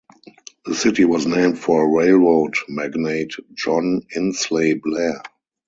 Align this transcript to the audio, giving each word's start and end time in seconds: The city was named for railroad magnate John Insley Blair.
The 0.65 0.73
city 0.73 1.05
was 1.05 1.27
named 1.27 1.59
for 1.59 1.95
railroad 1.95 2.55
magnate 2.67 3.33
John 3.53 4.01
Insley 4.15 4.81
Blair. 4.81 5.21